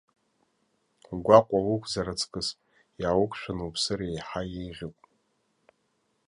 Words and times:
Угәаҟуа 1.13 1.59
уқәзар 1.75 2.07
аҵкыс, 2.13 2.47
иаауқәшәаны 3.01 3.63
уԥсыр 3.67 3.99
еиҳа 4.07 4.41
еиӷьуп! 4.59 4.97